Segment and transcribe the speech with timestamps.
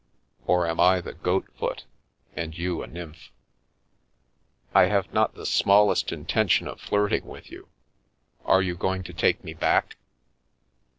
[0.47, 1.85] Or am I the goat foot,
[2.35, 3.31] and you a nymph?""
[4.73, 7.67] I have not the smallest intention of flirting with you.
[8.43, 9.97] Are you going to take me back